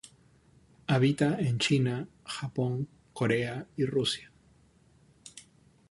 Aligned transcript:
Habita 0.87 1.37
en 1.39 1.59
China, 1.59 2.07
Japón, 2.25 2.87
Corea 3.13 3.67
y 3.77 3.85
Rusia. 3.85 4.31